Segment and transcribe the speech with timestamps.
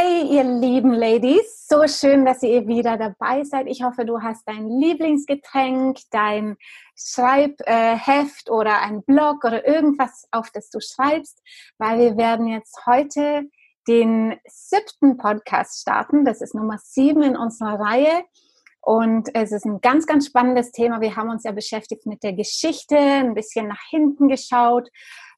[0.00, 3.66] Hey, ihr lieben Ladies, so schön, dass ihr wieder dabei seid.
[3.66, 6.56] Ich hoffe, du hast dein Lieblingsgetränk, dein
[6.96, 11.42] Schreibheft oder ein Blog oder irgendwas, auf das du schreibst,
[11.78, 13.50] weil wir werden jetzt heute
[13.88, 16.24] den siebten Podcast starten.
[16.24, 18.22] Das ist Nummer sieben in unserer Reihe.
[18.80, 21.00] Und es ist ein ganz, ganz spannendes Thema.
[21.00, 24.90] Wir haben uns ja beschäftigt mit der Geschichte, ein bisschen nach hinten geschaut.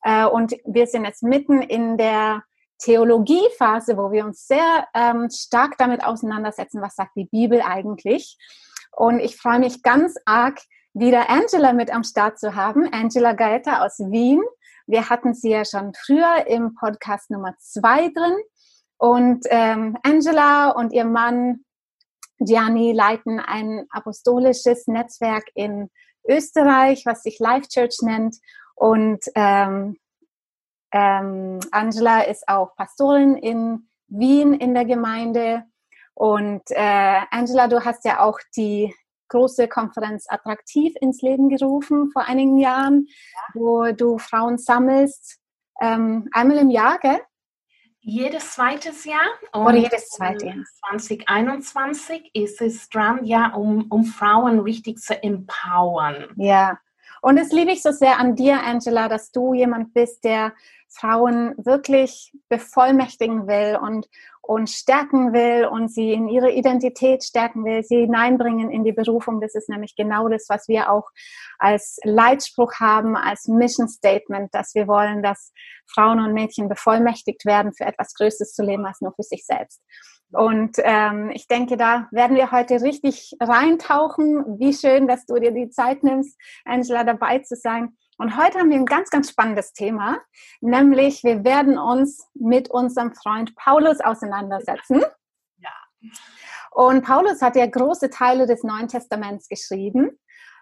[0.03, 2.43] Äh, und wir sind jetzt mitten in der
[2.81, 8.37] Theologiephase, wo wir uns sehr ähm, stark damit auseinandersetzen, was sagt die Bibel eigentlich.
[8.93, 10.59] Und ich freue mich ganz arg,
[10.93, 12.93] wieder Angela mit am Start zu haben.
[12.93, 14.43] Angela Gaeta aus Wien.
[14.87, 18.37] Wir hatten sie ja schon früher im Podcast Nummer zwei drin.
[18.99, 21.65] Und ähm, Angela und ihr Mann
[22.39, 25.91] Gianni leiten ein apostolisches Netzwerk in
[26.27, 28.37] Österreich, was sich Life Church nennt.
[28.75, 29.97] Und ähm,
[30.93, 35.65] ähm, Angela ist auch Pastorin in Wien in der Gemeinde.
[36.15, 38.95] Und äh, Angela, du hast ja auch die
[39.29, 43.61] große Konferenz Attraktiv ins Leben gerufen vor einigen Jahren, ja.
[43.61, 45.39] wo du Frauen sammelst.
[45.81, 47.21] Ähm, einmal im Jahr, gell?
[48.03, 49.29] Jedes zweites Jahr.
[49.53, 50.65] Und Oder jedes zweite Jahr.
[50.91, 56.29] 2021 ist es dran, ja, um, um Frauen richtig zu empowern.
[56.37, 56.79] Ja.
[57.23, 60.53] Und das liebe ich so sehr an dir, Angela, dass du jemand bist, der
[60.89, 64.09] Frauen wirklich bevollmächtigen will und,
[64.43, 69.41] und stärken will und sie in ihre Identität stärken will, sie hineinbringen in die Berufung.
[69.41, 71.09] Das ist nämlich genau das, was wir auch
[71.59, 75.53] als Leitspruch haben, als Mission Statement, dass wir wollen, dass
[75.87, 79.81] Frauen und Mädchen bevollmächtigt werden, für etwas Größeres zu leben als nur für sich selbst.
[80.33, 84.59] Und ähm, ich denke, da werden wir heute richtig reintauchen.
[84.61, 87.97] Wie schön, dass du dir die Zeit nimmst, Angela, dabei zu sein.
[88.21, 90.19] Und heute haben wir ein ganz, ganz spannendes Thema,
[90.61, 95.03] nämlich wir werden uns mit unserem Freund Paulus auseinandersetzen.
[95.57, 95.71] Ja.
[96.71, 100.19] Und Paulus hat ja große Teile des Neuen Testaments geschrieben.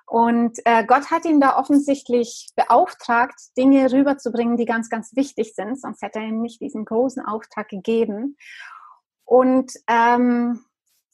[0.06, 5.78] Und äh, Gott hat ihn da offensichtlich beauftragt, Dinge rüberzubringen, die ganz, ganz wichtig sind.
[5.78, 8.36] Sonst hätte er ihm nicht diesen großen Auftrag gegeben.
[9.28, 10.64] Und ähm,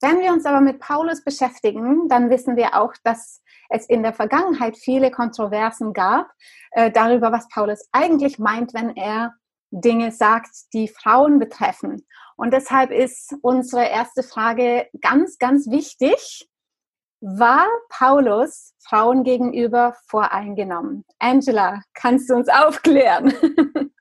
[0.01, 4.13] wenn wir uns aber mit Paulus beschäftigen, dann wissen wir auch, dass es in der
[4.13, 6.31] Vergangenheit viele Kontroversen gab
[6.71, 9.35] äh, darüber, was Paulus eigentlich meint, wenn er
[9.71, 12.07] Dinge sagt, die Frauen betreffen.
[12.37, 16.49] Und deshalb ist unsere erste Frage ganz, ganz wichtig.
[17.21, 21.05] War Paulus Frauen gegenüber voreingenommen?
[21.19, 23.33] Angela, kannst du uns aufklären?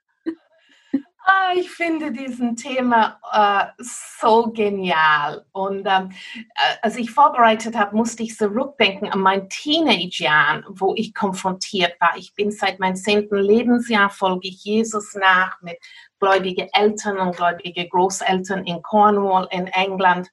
[1.25, 5.45] Ah, ich finde diesen Thema äh, so genial.
[5.53, 11.13] Und ähm, äh, als ich vorbereitet habe, musste ich zurückdenken an mein Teenage-Jahren, wo ich
[11.13, 12.17] konfrontiert war.
[12.17, 15.77] Ich bin seit meinem zehnten Lebensjahr, folge ich Jesus nach mit
[16.19, 20.29] gläubigen Eltern und gläubigen Großeltern in Cornwall in England.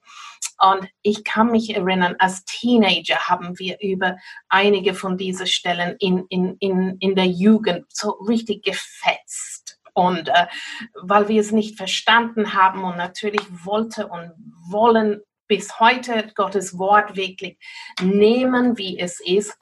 [0.58, 4.16] Und ich kann mich erinnern, als Teenager haben wir über
[4.48, 9.59] einige von diesen Stellen in, in, in, in der Jugend so richtig gefetzt
[9.94, 10.46] und äh,
[10.94, 14.32] weil wir es nicht verstanden haben und natürlich wollte und
[14.68, 15.20] wollen
[15.50, 17.58] bis heute Gottes Wort wirklich
[18.00, 19.58] nehmen, wie es ist.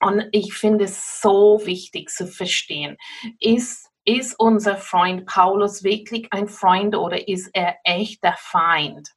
[0.00, 2.96] Und ich finde es so wichtig zu verstehen,
[3.40, 9.08] ist, ist unser Freund Paulus wirklich ein Freund oder ist er echt der Feind?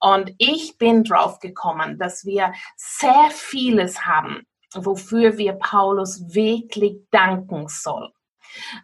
[0.00, 7.68] Und ich bin drauf gekommen, dass wir sehr vieles haben, wofür wir Paulus wirklich danken
[7.68, 8.12] sollen.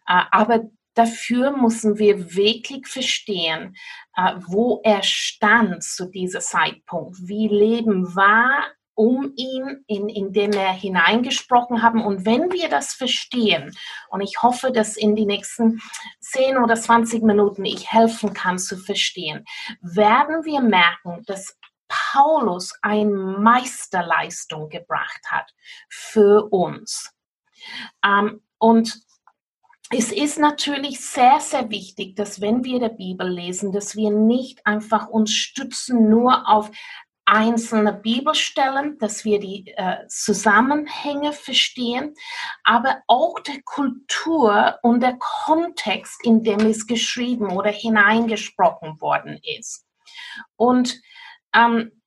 [0.06, 0.64] Äh, aber
[0.96, 3.76] Dafür müssen wir wirklich verstehen,
[4.16, 10.52] äh, wo er stand zu diesem Zeitpunkt, wie Leben war um ihn, in, in dem
[10.52, 12.02] er hineingesprochen haben.
[12.02, 13.76] Und wenn wir das verstehen,
[14.08, 15.82] und ich hoffe, dass in die nächsten
[16.20, 19.44] 10 oder 20 Minuten ich helfen kann zu verstehen,
[19.82, 21.58] werden wir merken, dass
[21.88, 25.52] Paulus eine Meisterleistung gebracht hat
[25.90, 27.12] für uns.
[28.02, 29.05] Ähm, und
[29.90, 34.66] es ist natürlich sehr, sehr wichtig, dass wenn wir die Bibel lesen, dass wir nicht
[34.66, 36.70] einfach uns stützen nur auf
[37.24, 42.14] einzelne Bibelstellen, dass wir die äh, Zusammenhänge verstehen,
[42.62, 49.86] aber auch der Kultur und der Kontext, in dem es geschrieben oder hineingesprochen worden ist.
[50.54, 51.00] Und
[51.52, 52.00] ähm,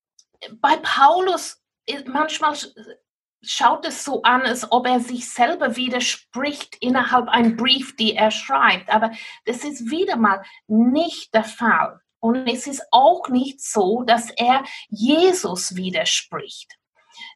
[0.61, 1.61] bei Paulus
[2.05, 2.55] manchmal
[3.41, 8.31] schaut es so an, als ob er sich selber widerspricht innerhalb einem Brief, die er
[8.31, 8.89] schreibt.
[8.89, 9.11] Aber
[9.45, 11.99] das ist wieder mal nicht der Fall.
[12.19, 16.75] Und es ist auch nicht so, dass er Jesus widerspricht.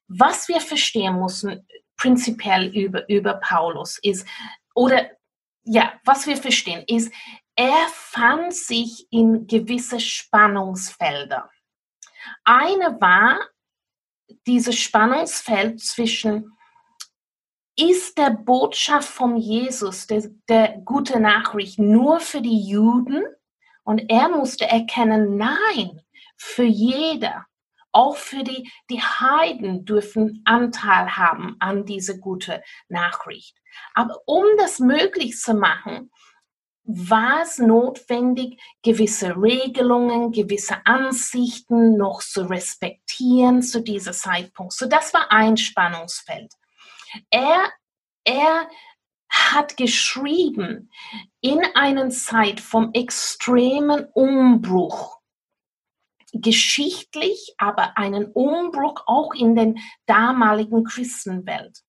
[0.08, 1.66] Was wir verstehen müssen,
[1.96, 4.28] prinzipiell über, über Paulus ist,
[4.76, 5.10] oder
[5.64, 7.14] ja, was wir verstehen, ist,
[7.56, 11.50] er fand sich in gewisse Spannungsfelder.
[12.44, 13.40] Eine war
[14.48, 16.54] dieses Spannungsfeld zwischen
[17.76, 23.24] ist der Botschaft von Jesus, der, der gute Nachricht, nur für die Juden?
[23.84, 26.02] Und er musste erkennen, nein,
[26.38, 27.46] für jeder.
[27.92, 33.56] Auch für die, die Heiden dürfen Anteil haben an diese gute Nachricht.
[33.94, 36.10] Aber um das möglich zu machen,
[36.86, 44.74] war es notwendig, gewisse Regelungen, gewisse Ansichten noch zu respektieren zu diesem Zeitpunkt.
[44.74, 46.54] So, das war ein Spannungsfeld.
[47.30, 47.72] Er,
[48.26, 48.68] er
[49.30, 50.92] hat geschrieben
[51.42, 55.20] in einer Zeit vom extremen Umbruch
[56.34, 61.80] geschichtlich, aber einen Umbruch auch in den damaligen Christenwelt.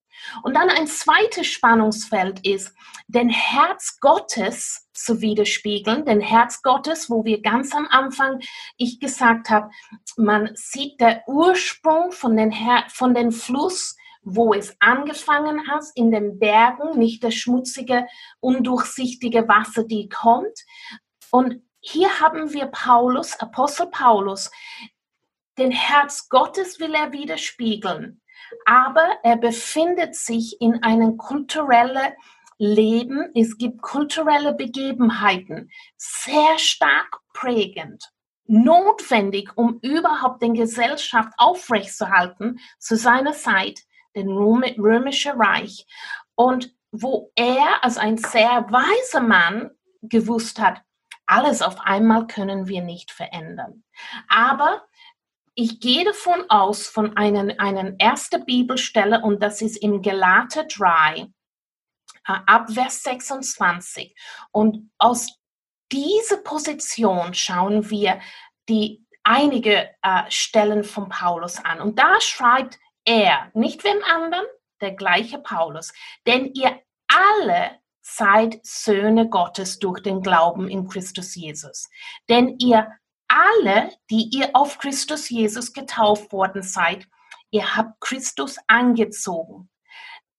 [0.43, 2.73] Und dann ein zweites Spannungsfeld ist,
[3.08, 8.41] den Herz Gottes zu widerspiegeln, den Herz Gottes, wo wir ganz am Anfang,
[8.76, 9.70] ich gesagt habe,
[10.17, 16.11] man sieht der Ursprung von den, Her von den Fluss, wo es angefangen hat, in
[16.11, 18.06] den Bergen, nicht das schmutzige,
[18.41, 20.64] undurchsichtige Wasser, die kommt.
[21.31, 24.50] Und hier haben wir Paulus, Apostel Paulus,
[25.58, 28.20] den Herz Gottes will er widerspiegeln,
[28.64, 32.14] aber er befindet sich in einem kulturellen
[32.59, 33.31] Leben.
[33.35, 38.11] Es gibt kulturelle Begebenheiten, sehr stark prägend,
[38.47, 43.81] notwendig, um überhaupt den Gesellschaft aufrechtzuerhalten zu seiner Zeit,
[44.15, 45.87] den römischen Reich.
[46.35, 49.71] Und wo er als ein sehr weiser Mann
[50.03, 50.83] gewusst hat,
[51.27, 53.83] alles auf einmal können wir nicht verändern.
[54.29, 54.83] Aber
[55.55, 61.29] ich gehe davon aus, von einer, einer ersten Bibelstelle, und das ist im Galater 3,
[62.26, 64.15] äh, ab Vers 26.
[64.50, 65.38] Und aus
[65.93, 68.21] dieser Position schauen wir
[68.69, 71.81] die einige äh, Stellen von Paulus an.
[71.81, 74.44] Und da schreibt er, nicht wem anderen,
[74.81, 75.93] der gleiche Paulus,
[76.26, 81.88] denn ihr alle seid Söhne Gottes durch den Glauben in Christus Jesus.
[82.29, 82.91] Denn ihr
[83.29, 87.09] alle, die ihr auf Christus Jesus getauft worden seid,
[87.50, 89.70] ihr habt Christus angezogen.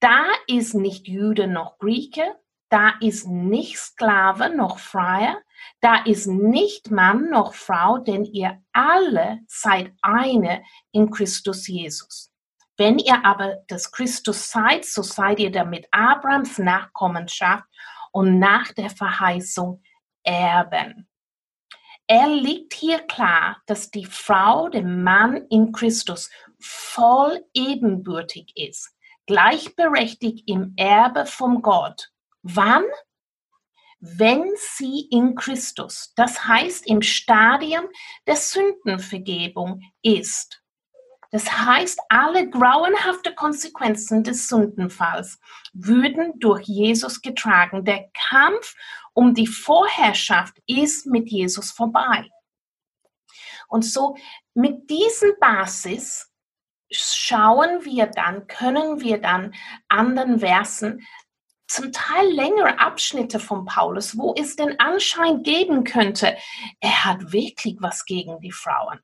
[0.06, 2.36] Da ist nicht Jude noch Grieche,
[2.70, 5.42] da ist nicht Sklave noch Freier,
[5.82, 12.32] da ist nicht Mann noch Frau, denn ihr alle seid eine in Christus Jesus.
[12.78, 17.66] Wenn ihr aber das Christus seid, so seid ihr damit Abrahams Nachkommenschaft
[18.12, 19.82] und nach der Verheißung
[20.22, 21.10] Erben.
[22.06, 26.30] Er liegt hier klar, dass die Frau dem Mann in Christus
[26.60, 28.95] voll ebenbürtig ist,
[29.26, 32.12] gleichberechtigt im Erbe vom Gott.
[32.42, 32.84] Wann?
[34.00, 37.86] Wenn sie in Christus, das heißt im Stadium
[38.28, 40.62] der Sündenvergebung ist.
[41.32, 45.40] Das heißt, alle grauenhaften Konsequenzen des Sündenfalls
[45.74, 47.84] würden durch Jesus getragen.
[47.84, 48.76] Der Kampf
[49.14, 52.30] um die Vorherrschaft ist mit Jesus vorbei.
[53.68, 54.16] Und so
[54.54, 56.32] mit diesem Basis
[56.96, 59.54] schauen wir dann, können wir dann
[59.88, 61.06] anderen Versen
[61.68, 66.38] zum Teil längere Abschnitte von Paulus, wo es den Anschein geben könnte,
[66.80, 69.00] er hat wirklich was gegen die Frauen.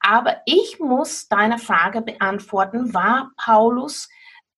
[0.00, 4.08] Aber ich muss deine Frage beantworten, war Paulus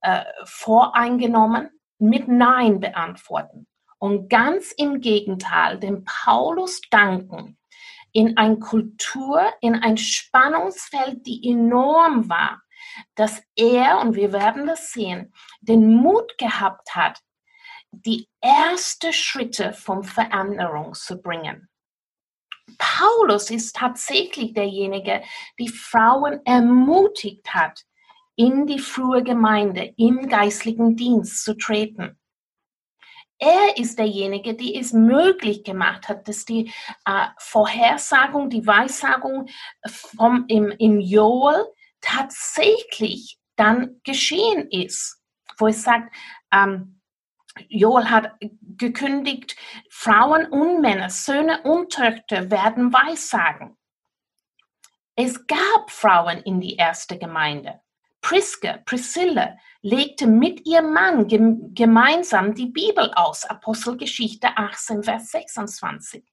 [0.01, 1.71] äh, voreingenommen?
[1.99, 3.67] Mit Nein beantworten.
[3.99, 7.57] Und ganz im Gegenteil, dem Paulus danken
[8.17, 12.63] in eine Kultur, in ein Spannungsfeld, die enorm war,
[13.15, 17.19] dass er, und wir werden das sehen, den Mut gehabt hat,
[17.91, 21.69] die ersten Schritte von Veränderung zu bringen.
[22.79, 25.23] Paulus ist tatsächlich derjenige,
[25.59, 27.83] die Frauen ermutigt hat,
[28.35, 32.19] in die frühe Gemeinde, im geistlichen Dienst zu treten.
[33.39, 36.73] Er ist derjenige, die es möglich gemacht hat, dass die
[37.05, 39.49] äh, Vorhersagung, die Weissagung
[39.87, 41.67] vom, im, im Joel
[42.01, 45.21] tatsächlich dann geschehen ist.
[45.59, 46.15] Wo es sagt,
[46.53, 47.01] ähm,
[47.69, 49.57] Joel hat gekündigt,
[49.91, 53.77] Frauen und Männer, Söhne und Töchter werden Weissagen.
[55.15, 57.81] Es gab Frauen in die erste Gemeinde.
[58.21, 66.25] Priska, Priscilla legte mit ihrem Mann gemeinsam die Bibel aus, Apostelgeschichte 18, Vers 26.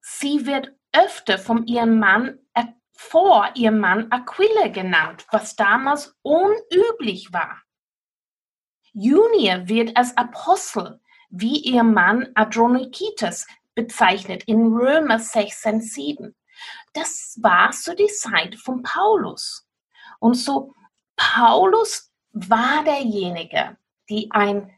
[0.00, 2.40] Sie wird öfter von ihrem Mann
[2.96, 7.62] vor ihrem Mann Aquila genannt, was damals unüblich war.
[8.92, 11.00] Junia wird als Apostel
[11.30, 16.34] wie ihr Mann Adronikites bezeichnet in Römer 16,7.
[16.92, 19.66] Das war so die Zeit von Paulus.
[20.20, 20.74] Und so
[21.16, 23.76] Paulus war derjenige,
[24.10, 24.70] die einen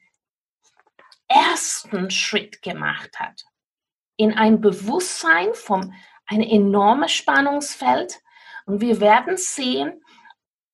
[1.27, 3.45] ersten Schritt gemacht hat
[4.17, 5.95] in ein Bewusstsein von
[6.27, 8.21] einem enormen Spannungsfeld.
[8.67, 10.03] Und wir werden sehen,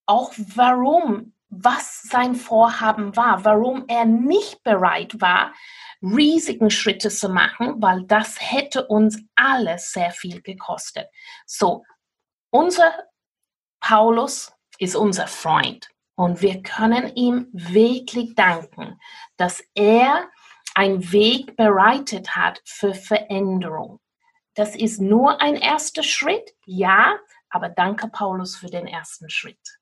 [0.05, 5.53] auch warum, was sein Vorhaben war, warum er nicht bereit war,
[6.01, 11.07] riesigen Schritte zu machen, weil das hätte uns alle sehr viel gekostet.
[11.45, 11.83] So,
[12.49, 12.93] unser
[13.79, 18.99] Paulus ist unser Freund und wir können ihm wirklich danken,
[19.37, 20.29] dass er
[20.75, 23.99] einen Weg bereitet hat für Veränderung.
[24.55, 27.17] Das ist nur ein erster Schritt, ja,
[27.49, 29.79] aber danke Paulus für den ersten Schritt.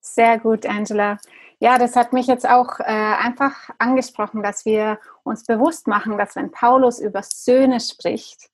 [0.00, 1.18] Sehr gut, Angela.
[1.60, 6.36] Ja, das hat mich jetzt auch äh, einfach angesprochen, dass wir uns bewusst machen, dass
[6.36, 8.48] wenn Paulus über Söhne spricht,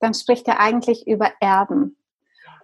[0.00, 1.96] dann spricht er eigentlich über Erben.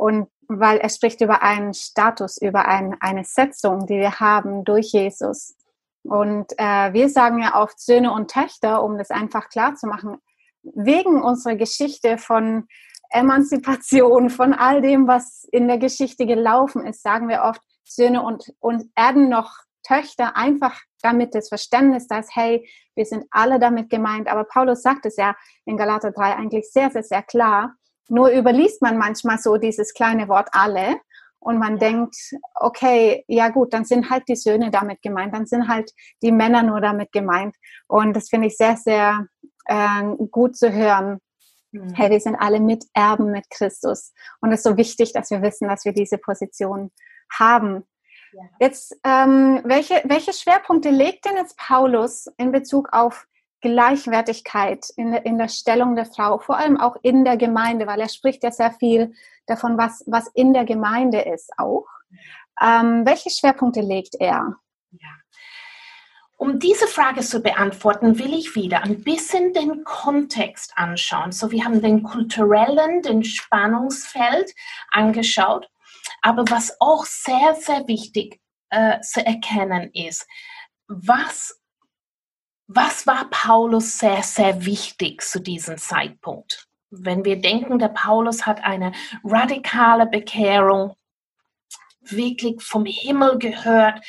[0.00, 4.92] Und weil er spricht über einen Status, über ein, eine Setzung, die wir haben durch
[4.92, 5.57] Jesus.
[6.04, 10.16] Und äh, wir sagen ja oft Söhne und Töchter, um das einfach klar zu machen,
[10.62, 12.66] wegen unserer Geschichte von
[13.11, 18.54] Emanzipation, von all dem, was in der Geschichte gelaufen ist, sagen wir oft Söhne und,
[18.59, 19.52] und Erden noch
[19.83, 24.28] Töchter, einfach damit das Verständnis, dass, hey, wir sind alle damit gemeint.
[24.28, 27.75] Aber Paulus sagt es ja in Galater 3 eigentlich sehr, sehr, sehr klar.
[28.11, 31.00] Nur überliest man manchmal so dieses kleine Wort alle
[31.38, 31.79] und man ja.
[31.79, 32.17] denkt,
[32.55, 36.62] okay, ja gut, dann sind halt die Söhne damit gemeint, dann sind halt die Männer
[36.64, 37.55] nur damit gemeint.
[37.87, 39.26] Und das finde ich sehr, sehr
[39.67, 41.21] äh, gut zu hören.
[41.71, 41.95] Mhm.
[41.95, 44.12] Hey, wir sind alle Miterben mit Christus.
[44.40, 46.90] Und es ist so wichtig, dass wir wissen, dass wir diese Position
[47.33, 47.85] haben.
[48.33, 48.43] Ja.
[48.59, 53.26] Jetzt, ähm, welche, welche Schwerpunkte legt denn jetzt Paulus in Bezug auf
[53.61, 58.09] Gleichwertigkeit in, in der Stellung der Frau, vor allem auch in der Gemeinde, weil er
[58.09, 59.14] spricht ja sehr viel
[59.47, 61.87] davon, was, was in der Gemeinde ist auch.
[62.61, 64.57] Ähm, welche Schwerpunkte legt er?
[64.93, 65.09] Ja.
[66.37, 71.33] Um diese Frage zu beantworten, will ich wieder ein bisschen den Kontext anschauen.
[71.33, 74.55] So, wir haben den kulturellen, den Spannungsfeld
[74.90, 75.69] angeschaut.
[76.23, 78.40] Aber was auch sehr, sehr wichtig
[78.71, 80.26] äh, zu erkennen ist,
[80.88, 81.60] was,
[82.73, 86.69] was war Paulus sehr, sehr wichtig zu diesem Zeitpunkt?
[86.91, 88.93] Wenn wir denken, der Paulus hat eine
[89.25, 90.95] radikale Bekehrung
[92.00, 94.05] wirklich vom Himmel gehört,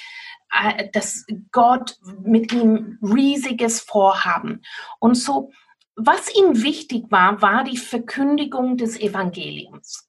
[0.52, 4.62] äh, dass Gott mit ihm riesiges Vorhaben.
[5.00, 5.52] Und so,
[5.96, 10.08] was ihm wichtig war, war die Verkündigung des Evangeliums.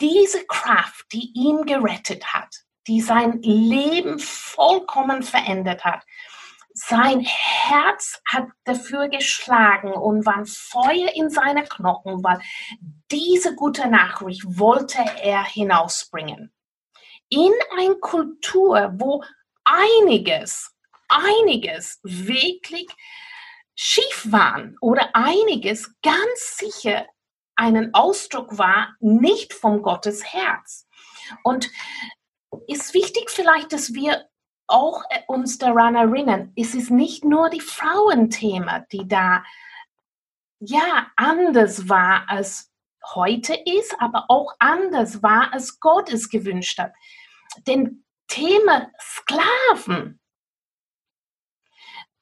[0.00, 2.54] Diese Kraft, die ihn gerettet hat,
[2.86, 6.04] die sein Leben vollkommen verändert hat,
[6.78, 12.40] sein Herz hat dafür geschlagen und war Feuer in seine Knochen, weil
[13.10, 16.52] diese gute Nachricht wollte er hinausbringen.
[17.28, 19.24] In eine Kultur, wo
[19.64, 20.72] einiges,
[21.08, 22.86] einiges wirklich
[23.74, 27.06] schief war oder einiges ganz sicher
[27.56, 30.86] einen Ausdruck war, nicht vom Gottes Herz.
[31.42, 31.70] Und
[32.66, 34.28] ist wichtig vielleicht, dass wir
[34.68, 39.42] auch äh, uns daran erinnern, es ist nicht nur die Frauenthema, die da
[40.60, 42.70] ja anders war als
[43.14, 46.92] heute ist, aber auch anders war, als Gott es gewünscht hat.
[47.66, 50.20] Denn Thema Sklaven,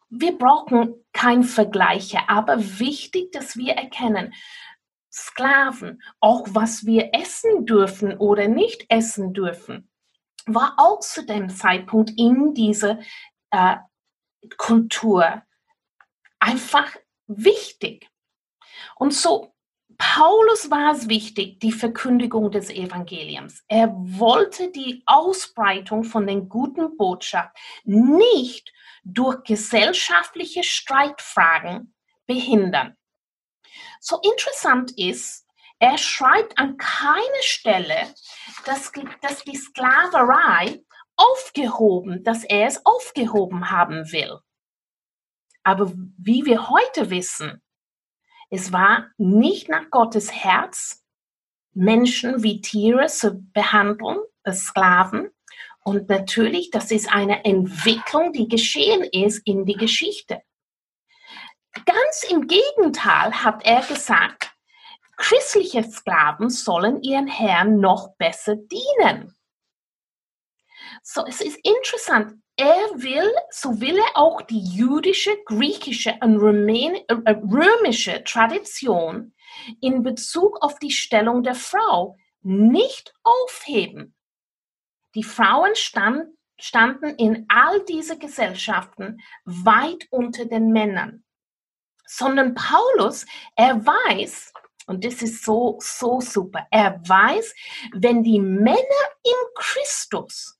[0.09, 4.33] wir brauchen kein Vergleiche, aber wichtig, dass wir erkennen,
[5.12, 9.91] Sklaven, auch was wir essen dürfen oder nicht essen dürfen,
[10.47, 12.99] war auch zu dem Zeitpunkt in dieser
[13.50, 13.76] äh,
[14.57, 15.43] Kultur
[16.38, 16.95] einfach
[17.26, 18.09] wichtig.
[18.97, 19.52] Und so,
[19.99, 23.64] Paulus war es wichtig, die Verkündigung des Evangeliums.
[23.66, 28.73] Er wollte die Ausbreitung von den guten Botschaft nicht
[29.05, 31.95] durch gesellschaftliche Streitfragen
[32.26, 32.97] behindern.
[34.00, 35.46] So interessant ist,
[35.78, 38.14] er schreibt an keiner Stelle,
[38.64, 40.83] dass, dass die Sklaverei
[41.16, 44.38] aufgehoben, dass er es aufgehoben haben will.
[45.62, 47.62] Aber wie wir heute wissen,
[48.50, 51.02] es war nicht nach Gottes Herz,
[51.73, 54.18] Menschen wie Tiere zu behandeln,
[54.50, 55.30] Sklaven.
[55.85, 60.42] Und natürlich, das ist eine Entwicklung, die geschehen ist in die Geschichte.
[61.85, 64.46] Ganz im Gegenteil hat er gesagt,
[65.17, 69.35] christliche Sklaven sollen ihren Herrn noch besser dienen.
[71.03, 72.35] So, es ist interessant.
[72.57, 79.35] er will, so will er auch die jüdische, griechische und äh, römische Tradition
[79.81, 84.15] in Bezug auf die Stellung der Frau nicht aufheben.
[85.15, 91.25] Die Frauen stand, standen in all diese Gesellschaften weit unter den Männern.
[92.07, 94.53] Sondern Paulus, er weiß,
[94.87, 97.55] und das ist so, so super, er weiß,
[97.93, 98.76] wenn die Männer
[99.25, 100.59] in Christus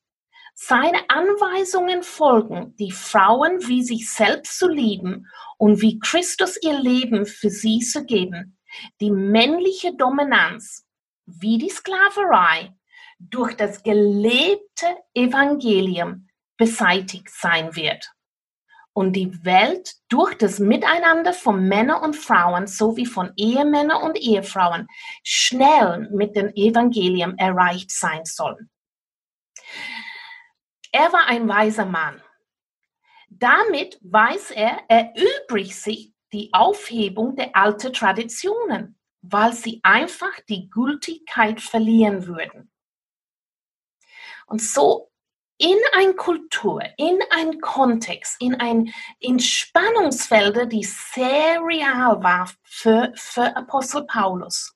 [0.53, 7.25] seine Anweisungen folgen, die Frauen wie sich selbst zu lieben und wie Christus ihr Leben
[7.25, 8.57] für sie zu geben,
[8.99, 10.85] die männliche Dominanz
[11.25, 12.73] wie die Sklaverei
[13.19, 18.11] durch das gelebte Evangelium beseitigt sein wird
[18.97, 24.87] und die Welt durch das Miteinander von Männern und Frauen sowie von Ehemännern und Ehefrauen
[25.21, 28.67] schnell mit dem Evangelium erreicht sein soll.
[30.91, 32.23] Er war ein weiser Mann.
[33.29, 41.61] Damit weiß er, erübrigt sich die Aufhebung der alten Traditionen, weil sie einfach die Gültigkeit
[41.61, 42.71] verlieren würden.
[44.47, 45.11] Und so
[45.57, 53.11] in ein Kultur, in ein Kontext, in ein in Spannungsfelder, die sehr real war für,
[53.15, 54.73] für Apostel Paulus.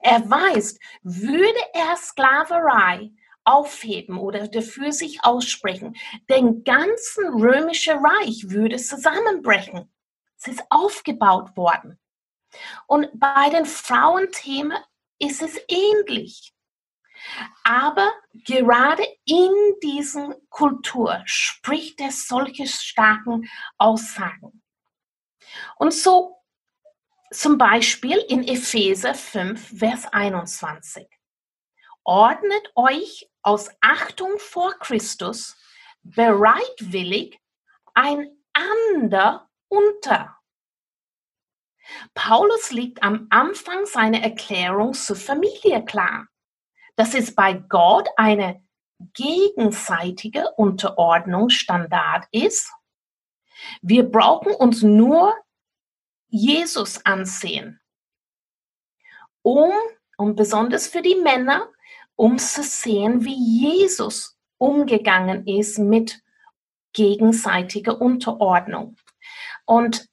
[0.00, 3.10] Er weiß, würde er Sklaverei
[3.44, 5.96] aufheben oder dafür sich aussprechen,
[6.28, 9.90] den ganzen römischen Reich würde zusammenbrechen.
[10.38, 11.98] Es ist aufgebaut worden.
[12.86, 14.78] Und bei den Frauenthemen
[15.18, 16.53] ist es ähnlich.
[17.62, 19.50] Aber gerade in
[19.82, 24.62] diesen Kultur spricht er solche starken Aussagen.
[25.76, 26.42] Und so
[27.32, 31.08] zum Beispiel in Epheser 5, Vers 21.
[32.04, 35.56] Ordnet euch aus Achtung vor Christus
[36.02, 37.40] bereitwillig
[37.94, 40.36] einander unter.
[42.14, 46.28] Paulus legt am Anfang seiner Erklärung zur Familie klar
[46.96, 48.62] dass es bei Gott eine
[49.12, 52.72] gegenseitige Unterordnung Standard ist.
[53.82, 55.34] Wir brauchen uns nur
[56.28, 57.80] Jesus ansehen,
[59.42, 59.72] um,
[60.16, 61.70] und besonders für die Männer,
[62.16, 66.22] um zu sehen, wie Jesus umgegangen ist mit
[66.92, 68.96] gegenseitiger Unterordnung.
[69.66, 70.08] Und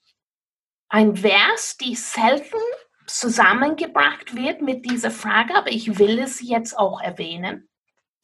[0.89, 2.57] ein Vers, die selten
[3.17, 7.69] zusammengebracht wird mit dieser Frage, aber ich will es jetzt auch erwähnen.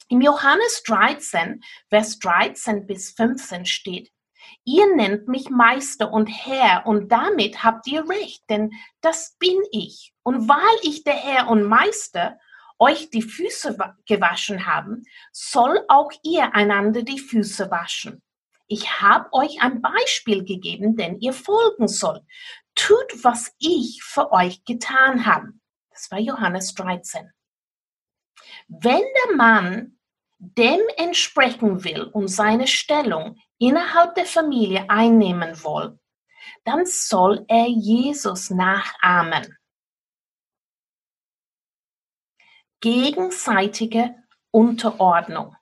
[0.08, 4.10] Im Johannes 13, Vers 13 bis 15 steht,
[4.64, 8.70] ihr nennt mich Meister und Herr und damit habt ihr recht, denn
[9.00, 10.14] das bin ich.
[10.22, 12.38] Und weil ich der Herr und Meister
[12.78, 18.22] euch die Füße gewaschen haben, soll auch ihr einander die Füße waschen.
[18.66, 22.20] Ich habe euch ein Beispiel gegeben, denn ihr folgen soll
[22.78, 25.52] tut, was ich für euch getan habe.
[25.90, 27.30] Das war Johannes 13.
[28.68, 29.98] Wenn der Mann
[30.38, 35.98] dem entsprechen will und seine Stellung innerhalb der Familie einnehmen will,
[36.64, 39.58] dann soll er Jesus nachahmen.
[42.80, 44.14] Gegenseitige
[44.52, 45.56] Unterordnung.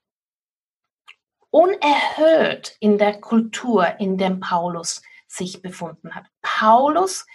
[1.50, 5.00] Unerhört in der Kultur, in dem Paulus
[5.36, 6.26] sich befunden hat.
[6.42, 7.26] Paulus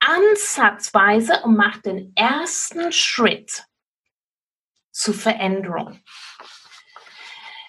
[0.00, 3.64] ansatzweise und macht den ersten Schritt
[4.90, 6.02] zur Veränderung.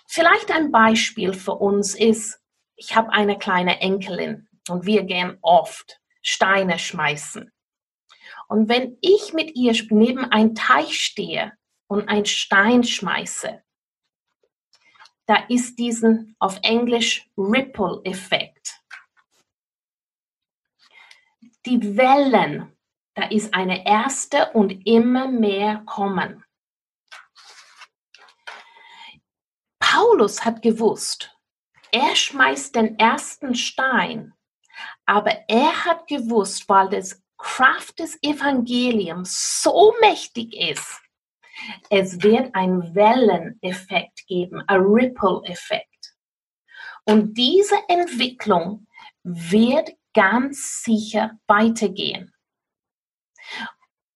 [0.07, 2.39] Vielleicht ein Beispiel für uns ist,
[2.75, 7.51] ich habe eine kleine Enkelin und wir gehen oft Steine schmeißen.
[8.47, 11.53] Und wenn ich mit ihr neben einem Teich stehe
[11.87, 13.63] und einen Stein schmeiße,
[15.25, 18.52] da ist diesen auf Englisch Ripple-Effekt.
[21.65, 22.75] Die Wellen,
[23.15, 26.43] da ist eine erste und immer mehr kommen.
[29.79, 31.37] Paulus hat gewusst,
[31.91, 34.33] er schmeißt den ersten Stein,
[35.05, 41.01] aber er hat gewusst, weil das Kraft des Evangeliums so mächtig ist,
[41.89, 46.15] es wird einen Welleneffekt geben, ein Ripple-Effekt.
[47.05, 48.87] Und diese Entwicklung
[49.23, 52.33] wird ganz sicher weitergehen.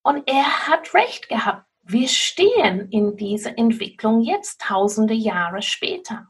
[0.01, 1.65] Und er hat recht gehabt.
[1.83, 6.27] Wir stehen in dieser Entwicklung jetzt tausende Jahre später.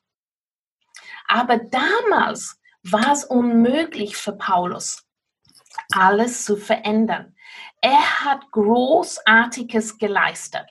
[1.27, 5.05] Aber damals war es unmöglich für Paulus,
[5.93, 7.35] alles zu verändern.
[7.81, 10.65] Er hat Großartiges geleistet.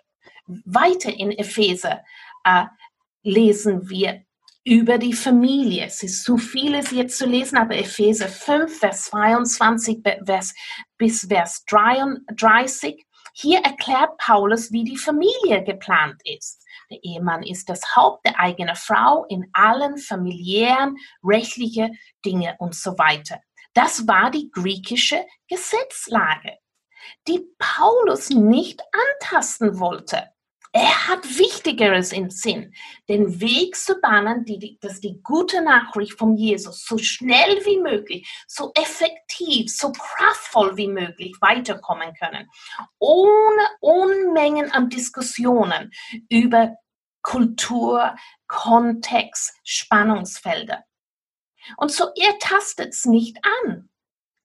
[0.47, 2.05] Weiter in Epheser
[2.45, 2.65] äh,
[3.23, 4.26] lesen wir
[4.67, 5.87] über die Familie.
[5.87, 10.03] Es ist zu vieles jetzt zu lesen, aber Epheser 5, Vers 22
[10.99, 13.07] bis Vers 33.
[13.33, 16.65] Hier erklärt Paulus, wie die Familie geplant ist.
[16.91, 22.99] Der Ehemann ist das Haupt der eigenen Frau in allen familiären, rechtlichen Dinge und so
[22.99, 23.41] weiter.
[23.73, 26.59] Das war die griechische Gesetzlage,
[27.29, 28.83] die Paulus nicht
[29.21, 30.25] antasten wollte.
[30.73, 32.75] Er hat Wichtigeres im Sinn,
[33.09, 38.29] den Weg zu bahnen, die, dass die gute Nachricht von Jesus so schnell wie möglich,
[38.47, 42.49] so effektiv, so kraftvoll wie möglich weiterkommen können,
[42.99, 45.93] ohne Unmengen an Diskussionen
[46.29, 46.77] über
[47.23, 48.15] Kultur,
[48.47, 50.85] Kontext, Spannungsfelder.
[51.77, 53.89] Und so ihr tastet es nicht an.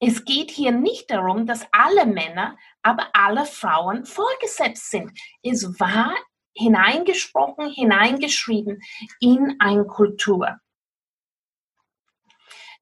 [0.04, 5.12] Es geht hier nicht darum, dass alle Männer, aber alle Frauen vorgesetzt sind.
[5.44, 6.16] Es war
[6.56, 8.82] hineingesprochen, hineingeschrieben
[9.20, 10.60] in eine Kultur.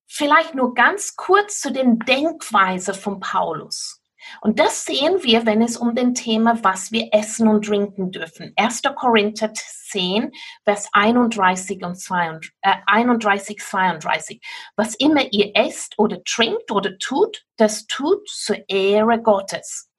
[0.07, 3.98] Vielleicht nur ganz kurz zu den Denkweise von Paulus.
[4.41, 8.53] Und das sehen wir, wenn es um den Thema, was wir essen und trinken dürfen.
[8.55, 8.81] 1.
[8.95, 10.31] Korinther 10,
[10.63, 14.41] Vers 31 und 32, äh, 31, 32.
[14.75, 19.89] Was immer ihr esst oder trinkt oder tut, das tut zur Ehre Gottes.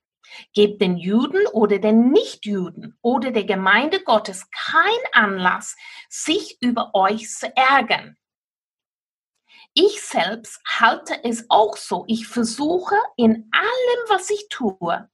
[0.55, 5.77] Gebt den Juden oder den Nichtjuden oder der Gemeinde Gottes kein Anlass,
[6.09, 8.16] sich über euch zu ärgern.
[9.74, 12.04] Ich selbst halte es auch so.
[12.09, 15.09] Ich versuche in allem, was ich tue,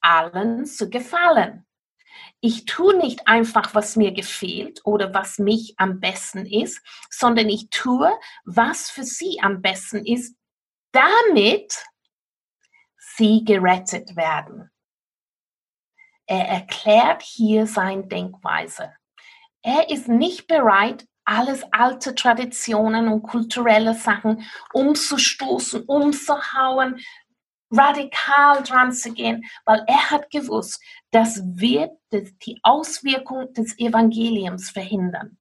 [0.00, 1.66] allen zu gefallen.
[2.40, 7.68] Ich tue nicht einfach, was mir gefällt oder was mich am besten ist, sondern ich
[7.70, 8.10] tue,
[8.44, 10.36] was für sie am besten ist,
[10.92, 11.84] damit
[12.96, 14.70] sie gerettet werden.
[16.26, 18.94] Er erklärt hier seine Denkweise.
[19.62, 27.00] Er ist nicht bereit, alles alte Traditionen und kulturelle Sachen umzustoßen, umzuhauen,
[27.70, 35.38] radikal dran zu gehen, weil er hat gewusst, das wird die Auswirkung des Evangeliums verhindern.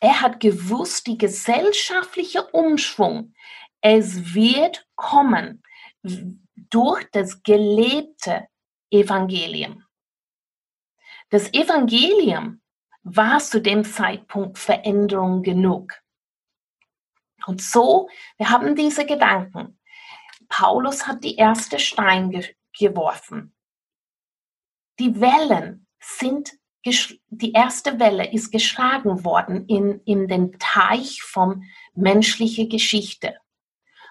[0.00, 3.34] Er hat gewusst, die gesellschaftliche Umschwung,
[3.80, 5.62] es wird kommen
[6.02, 8.48] durch das gelebte
[8.90, 9.84] Evangelium.
[11.30, 12.61] Das Evangelium
[13.02, 15.94] war zu dem Zeitpunkt Veränderung genug.
[17.46, 19.78] Und so, wir haben diese Gedanken.
[20.48, 23.54] Paulus hat die erste Stein ge geworfen.
[24.98, 26.52] Die Wellen sind,
[26.84, 33.36] die erste Welle ist geschlagen worden in, in den Teich von menschlicher Geschichte.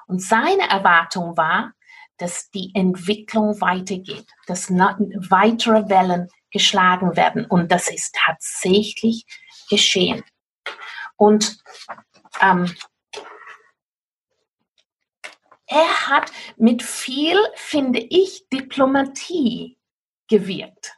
[0.06, 1.74] Und seine Erwartung war,
[2.18, 7.46] dass die Entwicklung weitergeht, dass weitere Wellen geschlagen werden.
[7.46, 9.26] Und das ist tatsächlich
[9.70, 10.24] geschehen.
[11.16, 11.58] Und
[12.42, 12.74] ähm,
[15.68, 19.78] er hat mit viel, finde ich, Diplomatie
[20.28, 20.96] gewirkt.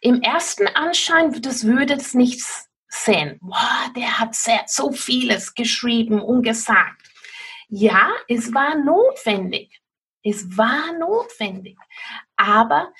[0.00, 2.42] Im ersten Anschein das würde es nicht
[2.88, 3.38] sehen.
[3.42, 7.02] Boah, der hat sehr, so vieles geschrieben und gesagt.
[7.68, 9.80] Ja, es war notwendig.
[10.22, 11.76] Es war notwendig.
[12.36, 12.92] Aber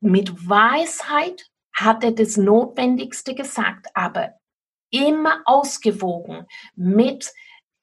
[0.00, 4.34] mit Weisheit hat er das Notwendigste gesagt, aber
[4.90, 7.32] immer ausgewogen mit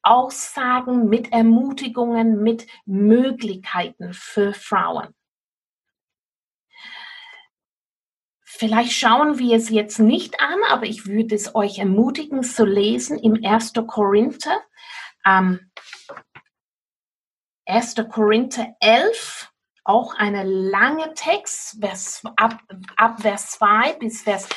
[0.01, 5.15] Aussagen, mit Ermutigungen, mit Möglichkeiten für Frauen.
[8.43, 13.17] Vielleicht schauen wir es jetzt nicht an, aber ich würde es euch ermutigen zu lesen
[13.17, 13.73] im 1.
[13.87, 14.61] Korinther,
[15.25, 15.71] ähm,
[17.65, 17.95] 1.
[18.09, 19.52] Korinther 11,
[19.83, 22.59] auch eine lange Text, Vers, ab,
[22.95, 24.47] ab Vers 2 bis Vers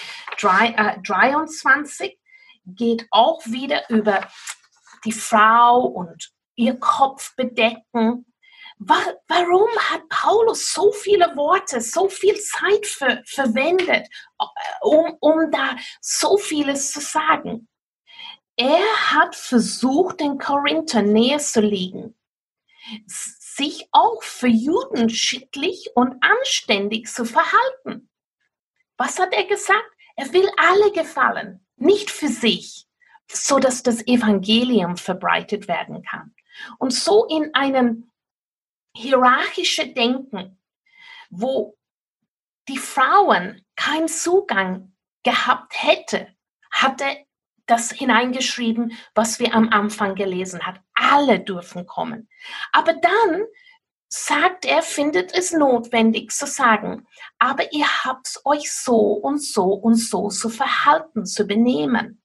[0.41, 2.19] 3, äh, 23,
[2.67, 4.27] geht auch wieder über
[5.05, 8.27] die Frau und ihr Kopf bedecken.
[8.79, 14.07] Warum hat Paulus so viele Worte, so viel Zeit für, verwendet,
[14.83, 17.69] um, um da so vieles zu sagen?
[18.57, 22.15] Er hat versucht, den Korinther näher zu liegen
[23.57, 28.11] sich auch für Juden schicklich und anständig zu verhalten.
[28.99, 29.91] Was hat er gesagt?
[30.17, 32.87] Er will alle gefallen, nicht für sich,
[33.31, 36.35] so dass das Evangelium verbreitet werden kann.
[36.79, 38.11] Und so in einem
[38.95, 40.59] hierarchischen Denken,
[41.31, 41.77] wo
[42.69, 46.35] die Frauen keinen Zugang gehabt hätte,
[46.71, 47.25] hat er
[47.67, 50.86] das hineingeschrieben, was wir am Anfang gelesen haben.
[50.97, 52.29] Alle dürfen kommen.
[52.73, 53.45] Aber dann
[54.09, 57.07] sagt er, findet es notwendig zu sagen,
[57.39, 62.23] aber ihr habt euch so und so und so zu verhalten, zu benehmen.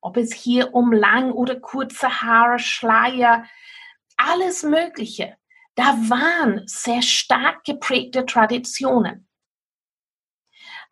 [0.00, 3.44] Ob es hier um lang oder kurze Haare, Schleier,
[4.16, 5.36] alles Mögliche.
[5.74, 9.28] Da waren sehr stark geprägte Traditionen.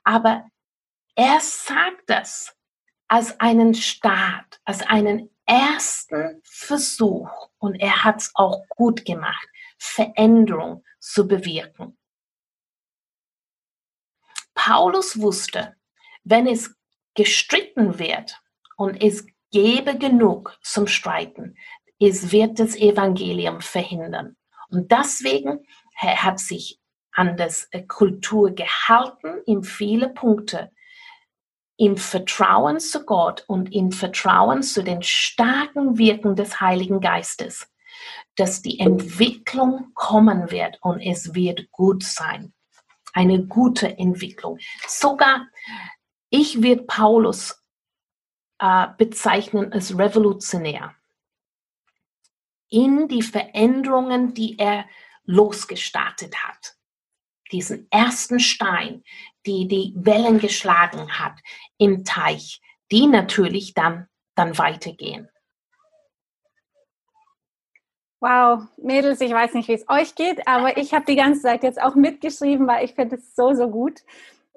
[0.05, 0.47] Aber
[1.15, 2.55] er sagt das
[3.09, 10.85] als einen Start, als einen ersten Versuch, und er hat es auch gut gemacht, Veränderung
[11.01, 11.97] zu bewirken.
[14.55, 15.77] Paulus wusste,
[16.25, 16.75] wenn es
[17.15, 18.41] gestritten wird
[18.77, 21.57] und es gäbe genug zum Streiten,
[21.99, 24.37] es wird das Evangelium verhindern.
[24.69, 25.65] Und deswegen
[26.01, 26.79] er hat sich
[27.13, 30.71] an das äh, Kultur gehalten in viele Punkte,
[31.79, 37.73] im Vertrauen zu Gott und im Vertrauen zu den starken Wirken des Heiligen Geistes,
[38.35, 42.53] dass die Entwicklung kommen wird und es wird gut sein.
[43.13, 44.59] Eine gute Entwicklung.
[44.87, 45.47] Sogar
[46.31, 47.63] ich wird Paulus
[48.59, 50.95] äh, bezeichnen als revolutionär.
[52.69, 54.85] In die Veränderungen, die er
[55.25, 56.78] losgestartet hat
[57.53, 59.03] diesen ersten Stein,
[59.47, 61.39] die die Wellen geschlagen hat
[61.79, 65.29] im Teich, die natürlich dann, dann weitergehen.
[68.21, 71.63] Wow, Mädels, ich weiß nicht, wie es euch geht, aber ich habe die ganze Zeit
[71.63, 74.01] jetzt auch mitgeschrieben, weil ich finde es so, so gut,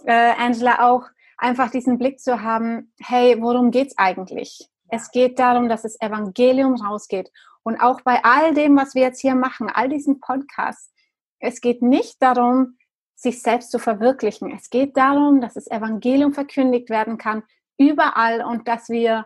[0.05, 4.67] äh, Angela, auch einfach diesen Blick zu haben, hey, worum geht es eigentlich?
[4.89, 7.31] Es geht darum, dass das Evangelium rausgeht.
[7.63, 10.91] Und auch bei all dem, was wir jetzt hier machen, all diesen Podcasts,
[11.39, 12.77] es geht nicht darum,
[13.21, 14.51] sich selbst zu verwirklichen.
[14.51, 17.43] Es geht darum, dass das Evangelium verkündigt werden kann,
[17.77, 19.25] überall und dass wir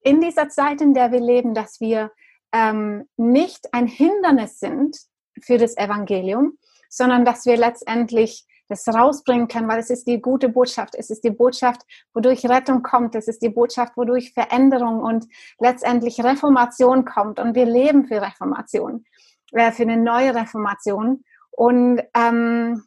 [0.00, 2.10] in dieser Zeit, in der wir leben, dass wir
[2.52, 4.96] ähm, nicht ein Hindernis sind
[5.42, 10.48] für das Evangelium, sondern dass wir letztendlich das rausbringen können, weil es ist die gute
[10.48, 10.94] Botschaft.
[10.94, 11.82] Es ist die Botschaft,
[12.14, 13.14] wodurch Rettung kommt.
[13.14, 15.26] Es ist die Botschaft, wodurch Veränderung und
[15.58, 17.38] letztendlich Reformation kommt.
[17.38, 19.04] Und wir leben für Reformation,
[19.52, 21.24] äh, für eine neue Reformation.
[21.50, 22.84] Und ähm,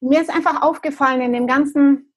[0.00, 2.12] mir ist einfach aufgefallen in dem ganzen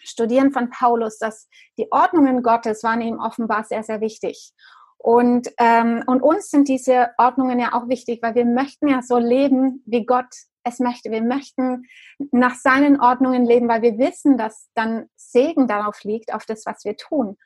[0.00, 4.52] Studieren von Paulus, dass die Ordnungen Gottes waren ihm offenbar sehr, sehr wichtig.
[4.96, 9.18] Und, ähm, und uns sind diese Ordnungen ja auch wichtig, weil wir möchten ja so
[9.18, 11.10] leben, wie Gott es möchte.
[11.10, 11.84] Wir möchten
[12.32, 16.84] nach seinen Ordnungen leben, weil wir wissen, dass dann Segen darauf liegt, auf das, was
[16.84, 17.36] wir tun.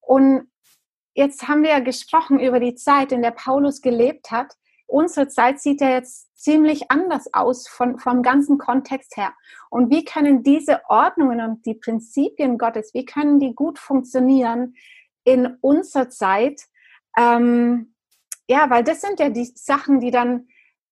[0.00, 0.50] Und
[1.14, 4.54] jetzt haben wir ja gesprochen über die Zeit, in der Paulus gelebt hat
[4.92, 9.32] unsere Zeit sieht ja jetzt ziemlich anders aus von, vom ganzen Kontext her.
[9.70, 14.74] Und wie können diese Ordnungen und die Prinzipien Gottes, wie können die gut funktionieren
[15.24, 16.62] in unserer Zeit?
[17.16, 17.94] Ähm,
[18.48, 20.48] ja, weil das sind ja die Sachen, die dann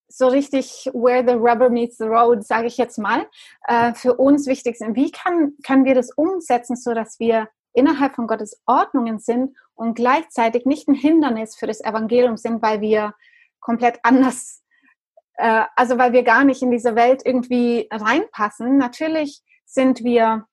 [0.09, 3.27] so richtig where the rubber meets the road, sage ich jetzt mal,
[3.67, 4.97] äh, für uns wichtig sind.
[4.97, 9.95] Wie kann, können wir das umsetzen, so dass wir innerhalb von Gottes Ordnungen sind und
[9.95, 13.15] gleichzeitig nicht ein Hindernis für das Evangelium sind, weil wir
[13.61, 14.63] komplett anders,
[15.35, 18.79] äh, also weil wir gar nicht in diese Welt irgendwie reinpassen.
[18.79, 20.47] Natürlich sind wir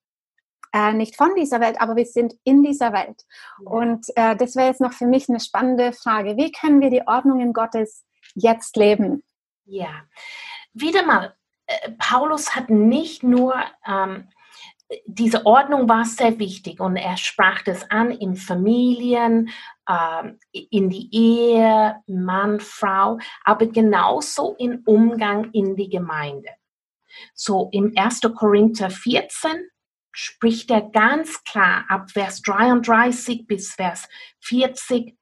[0.74, 3.24] äh, nicht von dieser Welt, aber wir sind in dieser Welt.
[3.64, 3.72] Ja.
[3.72, 6.38] Und äh, das wäre jetzt noch für mich eine spannende Frage.
[6.38, 9.24] Wie können wir die Ordnungen Gottes jetzt leben?
[9.66, 10.04] Ja,
[10.74, 14.30] wieder mal, äh, Paulus hat nicht nur ähm,
[15.06, 19.50] diese Ordnung war sehr wichtig und er sprach das an in Familien,
[20.52, 26.50] in die Ehe, Mann, Frau, aber genauso im Umgang in die Gemeinde.
[27.34, 28.22] So im 1.
[28.36, 29.70] Korinther 14
[30.12, 34.08] spricht er ganz klar ab Vers 33 bis Vers
[34.42, 35.16] 40,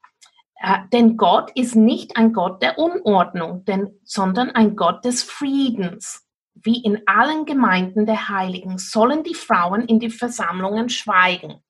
[0.61, 6.25] äh, denn Gott ist nicht ein Gott der Unordnung, denn, sondern ein Gott des Friedens
[6.53, 11.61] wie in allen Gemeinden der Heiligen, sollen die Frauen in die Versammlungen schweigen.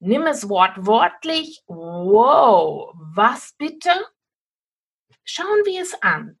[0.00, 1.62] Nimm es wortwörtlich.
[1.66, 3.90] Wow, was bitte?
[5.24, 6.38] Schauen wir es an.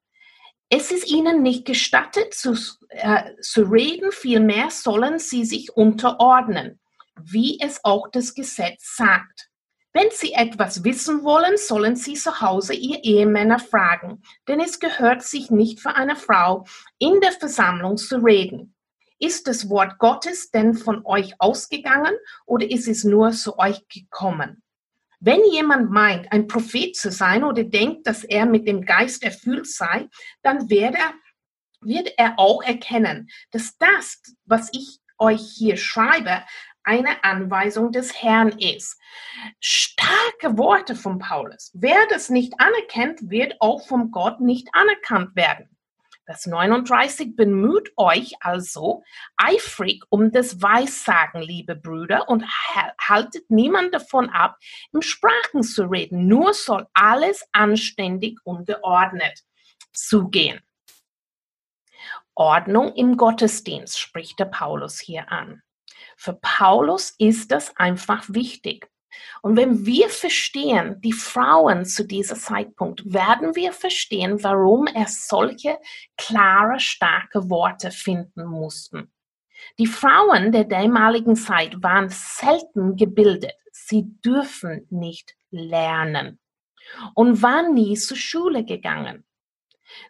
[0.70, 2.56] Es ist ihnen nicht gestattet zu,
[2.88, 6.80] äh, zu reden, vielmehr sollen sie sich unterordnen,
[7.20, 9.50] wie es auch das Gesetz sagt.
[9.92, 15.22] Wenn Sie etwas wissen wollen, sollen Sie zu Hause Ihr Ehemänner fragen, denn es gehört
[15.22, 16.64] sich nicht für eine Frau,
[16.98, 18.76] in der Versammlung zu reden.
[19.22, 22.14] Ist das Wort Gottes denn von euch ausgegangen
[22.46, 24.62] oder ist es nur zu euch gekommen?
[25.20, 29.66] Wenn jemand meint, ein Prophet zu sein oder denkt, dass er mit dem Geist erfüllt
[29.66, 30.08] sei,
[30.42, 31.12] dann wird er,
[31.82, 36.42] wird er auch erkennen, dass das, was ich euch hier schreibe,
[36.82, 38.98] eine Anweisung des Herrn ist.
[39.60, 41.70] Starke Worte von Paulus.
[41.74, 45.68] Wer das nicht anerkennt, wird auch vom Gott nicht anerkannt werden.
[46.30, 49.02] Vers 39 bemüht euch also
[49.36, 52.44] eifrig um das Weissagen, liebe Brüder, und
[53.00, 54.56] haltet niemand davon ab,
[54.92, 56.28] in Sprachen zu reden.
[56.28, 59.40] Nur soll alles anständig und geordnet
[59.92, 60.60] zugehen.
[62.36, 65.62] Ordnung im Gottesdienst spricht der Paulus hier an.
[66.16, 68.88] Für Paulus ist das einfach wichtig.
[69.42, 75.78] Und wenn wir verstehen, die Frauen zu diesem Zeitpunkt, werden wir verstehen, warum er solche
[76.16, 79.10] klare, starke Worte finden mussten.
[79.78, 83.54] Die Frauen der damaligen Zeit waren selten gebildet.
[83.72, 86.38] Sie dürfen nicht lernen
[87.14, 89.24] und waren nie zur Schule gegangen.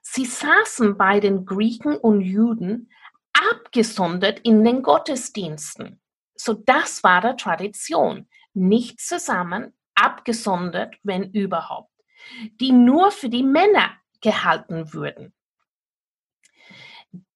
[0.03, 2.91] Sie saßen bei den Griechen und Juden
[3.33, 6.01] abgesondert in den Gottesdiensten.
[6.35, 11.93] So das war der Tradition nicht zusammen, abgesondert, wenn überhaupt,
[12.61, 15.35] die nur für die Männer gehalten würden.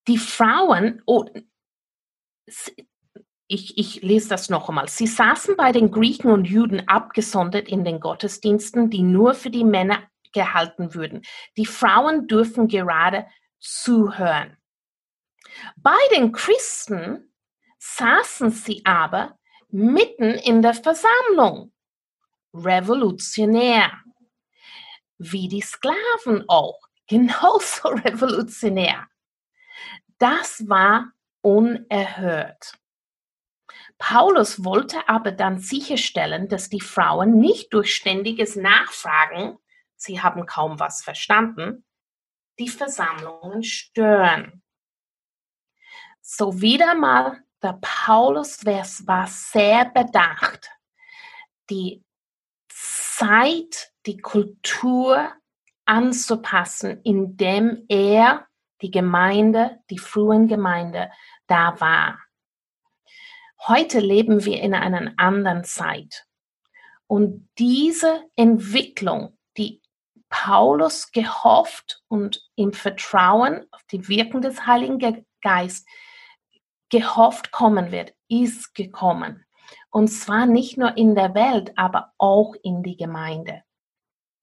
[0.07, 1.27] Die Frauen, oh,
[3.47, 4.89] ich, ich lese das noch einmal.
[4.89, 9.65] Sie saßen bei den Griechen und Juden abgesondert in den Gottesdiensten, die nur für die
[9.65, 11.23] Männer gehalten würden.
[11.57, 13.27] Die Frauen dürfen gerade
[13.61, 14.57] zuhören.
[15.77, 17.33] Bei den Christen
[17.79, 19.39] saßen sie aber
[19.75, 21.73] mitten in der Versammlung.
[22.55, 23.91] Revolutionär.
[25.19, 26.79] Wie die Sklaven auch.
[27.09, 29.09] Genauso revolutionär.
[30.19, 32.75] Das war unerhört.
[33.99, 39.59] Paulus wollte aber dann sicherstellen, dass die Frauen nicht durch ständiges Nachfragen,
[39.97, 41.85] sie haben kaum was verstanden,
[42.59, 44.63] die Versammlungen stören.
[46.23, 50.71] So wieder mal der Paulus war sehr bedacht,
[51.71, 52.05] die
[52.69, 55.33] Zeit, die Kultur
[55.87, 58.47] anzupassen, indem er
[58.83, 61.11] die Gemeinde, die frühen Gemeinde
[61.47, 62.19] da war.
[63.67, 66.27] Heute leben wir in einer anderen Zeit.
[67.07, 69.81] Und diese Entwicklung, die
[70.29, 75.87] Paulus gehofft und im Vertrauen auf die Wirkung des Heiligen Geistes
[76.95, 79.45] gehofft kommen wird, ist gekommen.
[79.91, 83.65] Und zwar nicht nur in der Welt, aber auch in die Gemeinde.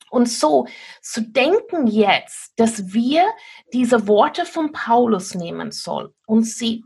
[0.10, 0.68] Und so
[1.02, 3.26] zu denken jetzt, dass wir
[3.72, 6.84] diese Worte von Paulus nehmen sollen und sie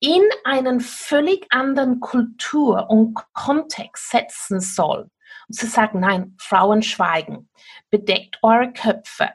[0.00, 5.08] in einen völlig anderen Kultur und Kontext setzen soll.
[5.46, 7.48] Und zu sagen, nein, Frauen schweigen,
[7.90, 9.30] bedeckt eure Köpfe,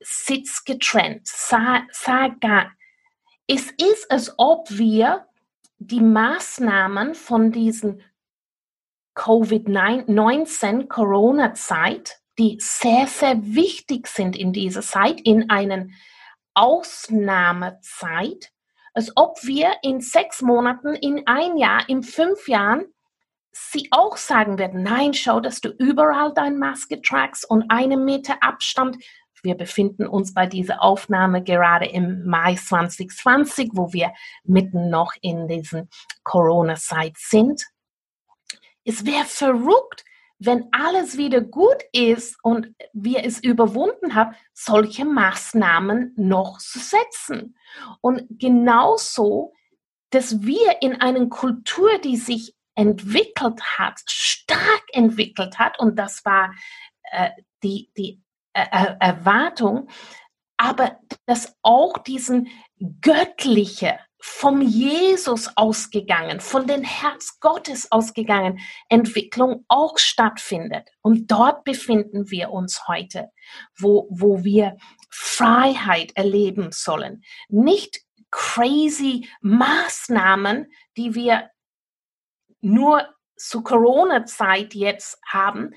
[0.00, 2.70] sitzt getrennt, sag, sag gar,
[3.46, 5.26] es ist, als ob wir
[5.78, 8.02] die Maßnahmen von diesen
[9.14, 15.88] Covid-19 Corona-Zeit, die sehr, sehr wichtig sind in dieser Zeit, in einer
[16.54, 18.52] Ausnahmezeit,
[18.94, 22.86] als ob wir in sechs Monaten, in ein Jahr, in fünf Jahren
[23.52, 28.42] sie auch sagen werden, nein, schau, dass du überall deine Maske tragst und einen Meter
[28.42, 28.96] Abstand.
[29.42, 34.12] Wir befinden uns bei dieser Aufnahme gerade im Mai 2020, wo wir
[34.44, 35.88] mitten noch in diesen
[36.22, 37.66] Corona-Zeit sind.
[38.84, 40.04] Es wäre verrückt,
[40.38, 47.56] wenn alles wieder gut ist und wir es überwunden haben, solche Maßnahmen noch zu setzen.
[48.00, 49.52] Und genauso,
[50.10, 56.52] dass wir in einer Kultur, die sich entwickelt hat, stark entwickelt hat, und das war
[57.12, 57.30] äh,
[57.62, 58.21] die, die
[58.52, 59.88] Erwartung,
[60.56, 62.48] aber dass auch diesen
[63.00, 70.88] göttliche, vom Jesus ausgegangen, von den Herz Gottes ausgegangen Entwicklung auch stattfindet.
[71.02, 73.32] Und dort befinden wir uns heute,
[73.76, 74.76] wo, wo wir
[75.10, 77.24] Freiheit erleben sollen.
[77.48, 81.50] Nicht crazy Maßnahmen, die wir
[82.60, 85.74] nur zu Corona-Zeit jetzt haben,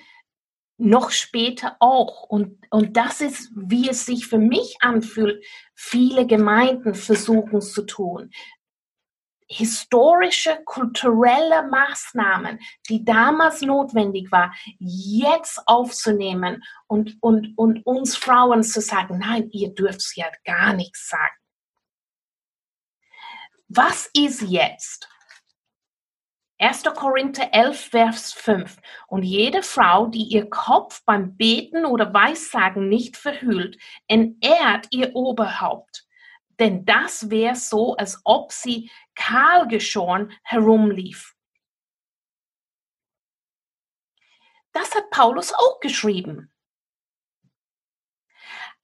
[0.78, 2.24] noch später auch.
[2.24, 8.32] Und, und das ist, wie es sich für mich anfühlt, viele Gemeinden versuchen zu tun.
[9.48, 12.60] Historische, kulturelle Maßnahmen,
[12.90, 19.74] die damals notwendig war, jetzt aufzunehmen und, und, und uns Frauen zu sagen, nein, ihr
[19.74, 21.36] dürft ja gar nichts sagen.
[23.68, 25.08] Was ist jetzt?
[26.58, 26.84] 1.
[26.96, 28.78] Korinther 11, Vers 5.
[29.08, 33.78] Und jede Frau, die ihr Kopf beim Beten oder Weissagen nicht verhüllt,
[34.08, 36.04] entehrt ihr Oberhaupt.
[36.60, 41.36] denn das wäre so, als ob sie kahlgeschoren herumlief.
[44.72, 46.54] Das hat Paulus auch geschrieben.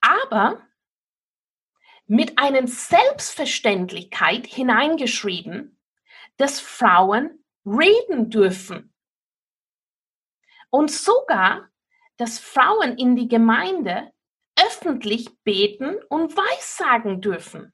[0.02, 0.62] Aber
[2.08, 5.80] mit einer Selbstverständlichkeit hineingeschrieben,
[6.36, 8.94] dass Frauen reden dürfen.
[10.70, 11.70] Und sogar,
[12.18, 14.12] dass Frauen in die Gemeinde
[14.56, 17.74] öffentlich beten und weissagen dürfen.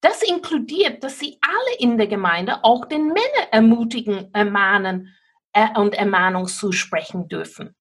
[0.00, 5.14] Das inkludiert, dass sie alle in der Gemeinde auch den Männer ermutigen, ermahnen
[5.52, 7.74] äh, und Ermahnung zusprechen dürfen.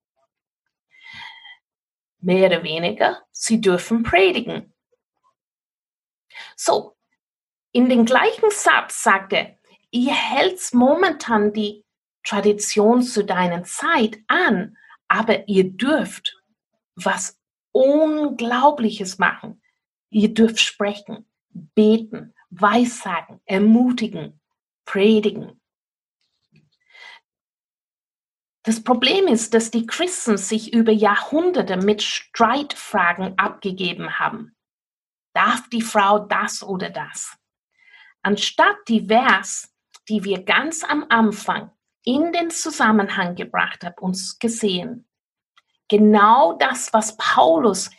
[2.20, 4.74] Mehr oder weniger, sie dürfen predigen.
[6.56, 6.96] So,
[7.74, 9.58] in den gleichen Satz sagt er,
[9.94, 11.86] ihr hält momentan die
[12.24, 14.78] Tradition zu deiner Zeit an,
[15.08, 16.42] aber ihr dürft
[16.96, 17.40] was
[17.72, 19.62] Unglaubliches machen.
[20.10, 24.40] Ihr dürft sprechen, beten, weissagen, ermutigen,
[24.86, 25.60] predigen.
[28.64, 34.56] Das Problem ist, dass die Christen sich über Jahrhunderte mit Streitfragen abgegeben haben.
[35.34, 37.36] Darf die Frau das oder das?
[38.22, 39.73] Anstatt die Vers,
[40.10, 41.72] die wir ganz am Anfang
[42.04, 45.08] in den Zusammenhang gebracht haben, uns gesehen,
[45.88, 47.90] genau das, was Paulus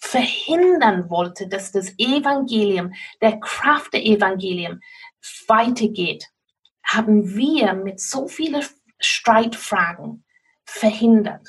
[0.00, 4.80] verhindern wollte, dass das Evangelium, der Kraft der Evangelium
[5.48, 6.26] weitergeht,
[6.84, 8.64] haben wir mit so vielen
[9.00, 10.24] Streitfragen
[10.64, 11.48] verhindert.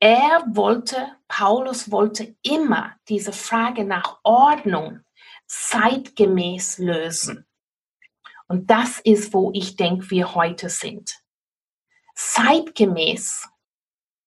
[0.00, 5.00] Er wollte, Paulus wollte immer diese Frage nach Ordnung
[5.48, 7.46] zeitgemäß lösen.
[8.46, 11.20] Und das ist, wo ich denke, wir heute sind
[12.18, 13.48] zeitgemäß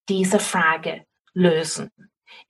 [0.07, 1.91] diese Frage lösen.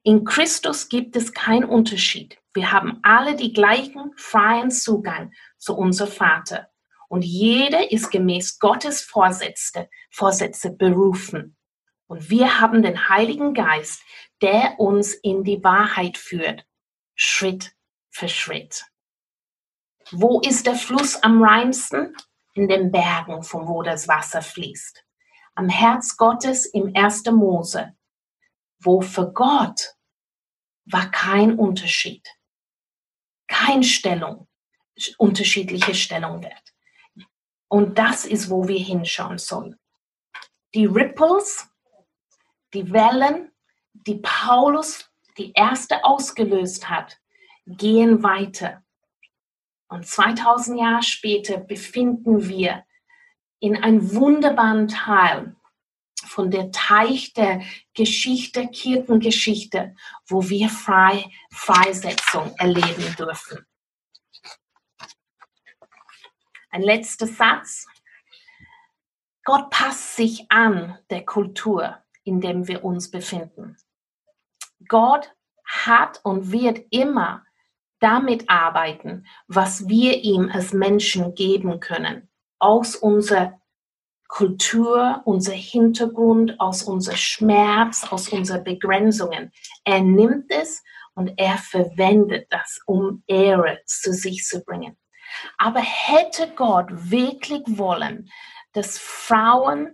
[0.04, 2.38] In Christus gibt es keinen Unterschied.
[2.54, 6.70] Wir haben alle die gleichen freien Zugang zu unserem Vater.
[7.10, 11.58] Und jeder ist gemäß Gottes Vorsätze, Vorsätze berufen.
[12.06, 14.04] Und wir haben den Heiligen Geist,
[14.42, 16.66] der uns in die Wahrheit führt,
[17.16, 17.74] Schritt
[18.12, 18.86] für Schritt.
[20.12, 22.16] Wo ist der Fluss am reinsten?
[22.54, 25.06] In den Bergen, von wo das Wasser fließt
[25.56, 27.26] am Herz Gottes im 1.
[27.26, 27.96] Mose,
[28.80, 29.96] wo für Gott
[30.86, 32.28] war kein Unterschied,
[33.48, 34.48] kein Stellung,
[35.18, 36.74] unterschiedliche Stellungwert.
[37.68, 39.80] Und das ist, wo wir hinschauen sollen.
[40.74, 41.70] Die Ripples,
[42.74, 43.52] die Wellen,
[43.94, 47.21] die Paulus die erste ausgelöst hat,
[47.66, 48.84] gehen weiter.
[49.88, 52.86] Und 2000 Jahre später befinden wir
[53.60, 55.56] in einem wunderbaren Teil
[56.26, 57.62] von der Teich der
[57.94, 59.96] Geschichte, Kirchengeschichte,
[60.28, 63.66] wo wir frei, Freisetzung erleben dürfen.
[66.70, 67.86] Ein letzter Satz.
[69.44, 73.76] Gott passt sich an der Kultur, in der wir uns befinden.
[74.88, 75.36] Gott
[75.66, 77.46] hat und wird immer
[78.02, 82.28] damit arbeiten, was wir ihm als Menschen geben können
[82.60, 83.60] aus unserer
[84.28, 89.52] Kultur, unser Hintergrund, aus unser Schmerz, aus unseren Begrenzungen.
[89.84, 90.84] Er nimmt es
[91.16, 94.98] und er verwendet das, um Ehre zu sich zu bringen.
[95.58, 98.30] Aber hätte Gott wirklich wollen,
[98.74, 99.94] dass Frauen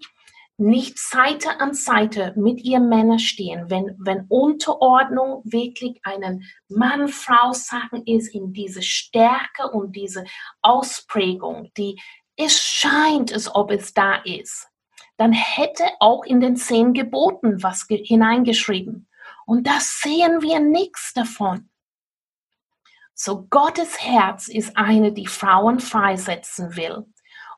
[0.58, 8.34] nicht Seite an Seite mit ihren Männern stehen, wenn, wenn Unterordnung wirklich einen Mann-Frau-Sachen ist,
[8.34, 10.26] in diese Stärke und diese
[10.62, 12.00] Ausprägung, die
[12.36, 14.68] es scheint, als ob es da ist,
[15.18, 19.08] dann hätte auch in den zehn Geboten was hineingeschrieben.
[19.46, 21.70] Und da sehen wir nichts davon.
[23.14, 27.06] So Gottes Herz ist eine, die Frauen freisetzen will.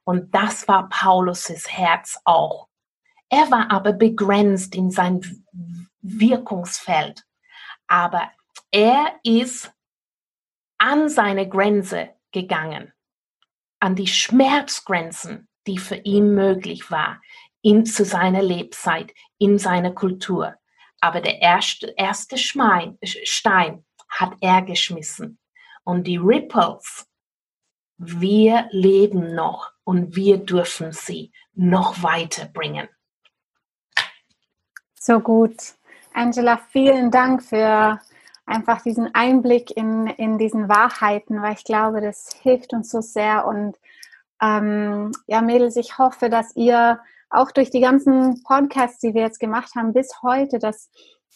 [0.05, 2.68] Und das war Paulus' Herz auch.
[3.29, 5.45] Er war aber begrenzt in sein
[6.01, 7.23] Wirkungsfeld.
[7.87, 8.31] Aber
[8.71, 9.71] er ist
[10.77, 12.93] an seine Grenze gegangen
[13.79, 17.21] an die Schmerzgrenzen, die für ihn möglich war,
[17.61, 20.55] in, zu seiner Lebzeit, in seiner Kultur.
[21.01, 25.39] Aber der erste, erste Schmein, Stein hat er geschmissen.
[25.83, 27.07] Und die Ripples,
[27.97, 32.89] wir leben noch und wir dürfen sie noch weiterbringen.
[35.01, 35.55] So gut.
[36.13, 37.99] Angela, vielen Dank für
[38.45, 43.47] einfach diesen Einblick in, in diesen Wahrheiten, weil ich glaube, das hilft uns so sehr.
[43.47, 43.77] Und
[44.41, 49.39] ähm, ja, Mädels, ich hoffe, dass ihr auch durch die ganzen Podcasts, die wir jetzt
[49.39, 50.89] gemacht haben bis heute, dass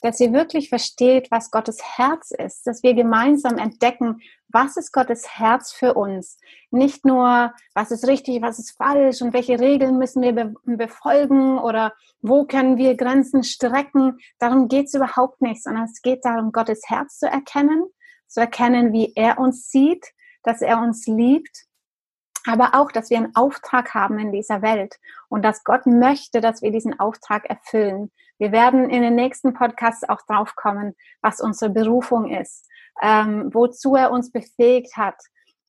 [0.04, 5.40] dass ihr wirklich versteht, was Gottes Herz ist, dass wir gemeinsam entdecken, was ist Gottes
[5.40, 6.38] Herz für uns.
[6.72, 11.94] Nicht nur, was ist richtig, was ist falsch und welche Regeln müssen wir befolgen oder
[12.22, 14.18] wo können wir Grenzen strecken.
[14.40, 17.86] Darum geht es überhaupt nicht, sondern es geht darum, Gottes Herz zu erkennen,
[18.28, 20.06] zu erkennen, wie er uns sieht,
[20.44, 21.66] dass er uns liebt
[22.46, 25.00] aber auch, dass wir einen Auftrag haben in dieser Welt
[25.30, 28.12] und dass Gott möchte, dass wir diesen Auftrag erfüllen.
[28.40, 32.68] Wir werden in den nächsten Podcasts auch drauf kommen, was unsere Berufung ist,
[33.02, 35.16] ähm, wozu er uns befähigt hat,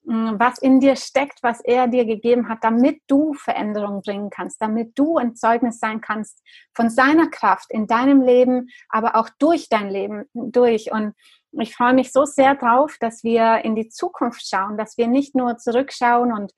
[0.07, 4.61] hm, was in dir steckt, was er dir gegeben hat, damit du Veränderung bringen kannst,
[4.61, 6.43] damit du ein Zeugnis sein kannst
[6.75, 10.93] von seiner Kraft in deinem Leben, aber auch durch dein Leben durch.
[10.93, 11.15] Und
[11.53, 15.35] ich freue mich so sehr drauf, dass wir in die Zukunft schauen, dass wir nicht
[15.35, 16.53] nur zurückschauen und,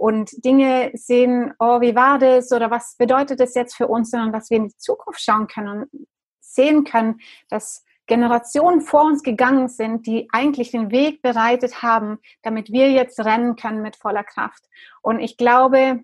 [0.00, 4.32] und Dinge sehen, oh, wie war das oder was bedeutet das jetzt für uns, sondern
[4.32, 6.06] dass wir in die Zukunft schauen können und
[6.40, 7.20] sehen können,
[7.50, 13.20] dass Generationen vor uns gegangen sind, die eigentlich den Weg bereitet haben, damit wir jetzt
[13.20, 14.64] rennen können mit voller Kraft.
[15.02, 16.00] Und ich glaube,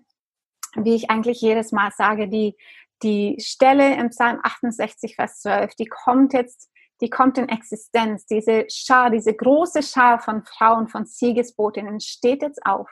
[0.75, 2.55] wie ich eigentlich jedes Mal sage, die,
[3.01, 6.69] die Stelle im Psalm 68, Vers 12, die kommt jetzt
[7.01, 8.25] die kommt in Existenz.
[8.25, 12.89] Diese Schar, diese große Schar von Frauen, von Siegesbotinnen steht jetzt auf,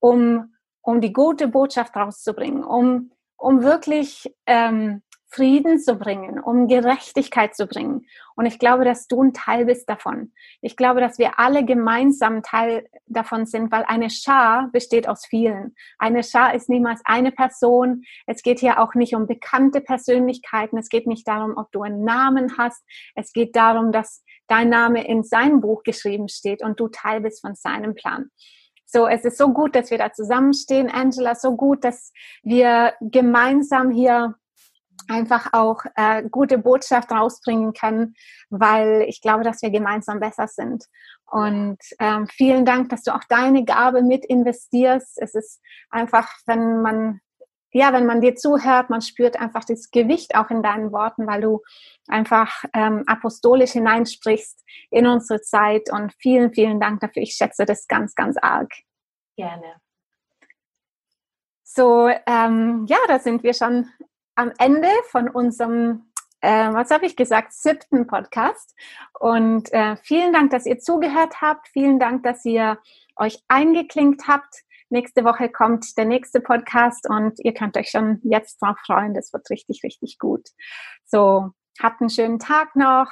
[0.00, 7.54] um, um die gute Botschaft rauszubringen, um, um wirklich ähm, Frieden zu bringen, um Gerechtigkeit
[7.54, 8.06] zu bringen.
[8.34, 10.32] Und ich glaube, dass du ein Teil bist davon.
[10.60, 15.76] Ich glaube, dass wir alle gemeinsam Teil davon sind, weil eine Schar besteht aus vielen.
[15.98, 18.02] Eine Schar ist niemals eine Person.
[18.26, 20.76] Es geht hier auch nicht um bekannte Persönlichkeiten.
[20.78, 22.84] Es geht nicht darum, ob du einen Namen hast.
[23.14, 27.40] Es geht darum, dass dein Name in seinem Buch geschrieben steht und du Teil bist
[27.40, 28.30] von seinem Plan.
[28.92, 32.12] So, es ist so gut, dass wir da zusammenstehen, Angela, so gut, dass
[32.42, 34.34] wir gemeinsam hier
[35.08, 38.14] einfach auch äh, gute Botschaft rausbringen können,
[38.48, 40.86] weil ich glaube, dass wir gemeinsam besser sind.
[41.26, 45.22] Und ähm, vielen Dank, dass du auch deine Gabe mit investierst.
[45.22, 45.60] Es ist
[45.90, 47.20] einfach, wenn man
[47.72, 51.40] ja, wenn man dir zuhört, man spürt einfach das Gewicht auch in deinen Worten, weil
[51.40, 51.62] du
[52.08, 55.90] einfach ähm, apostolisch hineinsprichst in unsere Zeit.
[55.90, 57.22] Und vielen, vielen Dank dafür.
[57.22, 58.72] Ich schätze das ganz, ganz arg.
[59.36, 59.80] Gerne.
[61.62, 63.88] So, ähm, ja, da sind wir schon
[64.34, 66.10] am Ende von unserem,
[66.40, 68.74] äh, was habe ich gesagt, siebten Podcast.
[69.18, 71.68] Und äh, vielen Dank, dass ihr zugehört habt.
[71.68, 72.78] Vielen Dank, dass ihr
[73.14, 74.64] euch eingeklinkt habt.
[74.90, 79.14] Nächste Woche kommt der nächste Podcast und ihr könnt euch schon jetzt drauf freuen.
[79.14, 80.48] Das wird richtig, richtig gut.
[81.06, 83.08] So, habt einen schönen Tag noch.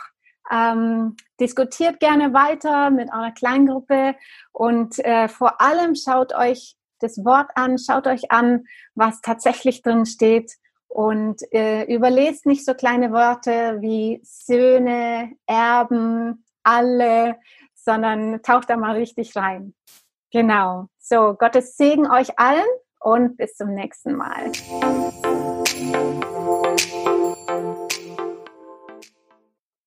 [0.51, 4.16] Ähm, diskutiert gerne weiter mit eurer Kleingruppe
[4.53, 8.64] und äh, vor allem schaut euch das Wort an, schaut euch an,
[8.97, 10.55] was tatsächlich drin steht
[10.89, 17.37] und äh, überlest nicht so kleine Worte wie Söhne, Erben, alle,
[17.74, 19.74] sondern taucht da mal richtig rein.
[20.31, 20.89] Genau.
[20.99, 22.66] So, Gottes Segen euch allen
[23.01, 24.53] und bis zum nächsten Mal.